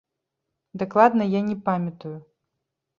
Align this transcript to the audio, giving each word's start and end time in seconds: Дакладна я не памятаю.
Дакладна 0.83 1.23
я 1.37 1.45
не 1.53 1.57
памятаю. 1.71 2.17